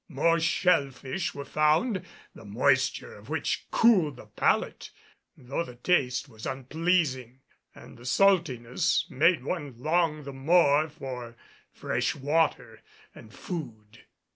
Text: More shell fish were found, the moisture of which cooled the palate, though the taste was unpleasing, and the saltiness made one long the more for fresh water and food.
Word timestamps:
More 0.09 0.39
shell 0.39 0.89
fish 0.89 1.35
were 1.35 1.45
found, 1.45 2.03
the 2.33 2.43
moisture 2.43 3.13
of 3.15 3.29
which 3.29 3.67
cooled 3.69 4.15
the 4.15 4.25
palate, 4.25 4.89
though 5.37 5.63
the 5.63 5.75
taste 5.75 6.27
was 6.27 6.47
unpleasing, 6.47 7.41
and 7.75 7.99
the 7.99 8.05
saltiness 8.05 9.05
made 9.11 9.43
one 9.43 9.75
long 9.77 10.23
the 10.23 10.33
more 10.33 10.89
for 10.89 11.35
fresh 11.71 12.15
water 12.15 12.81
and 13.13 13.31
food. 13.31 14.05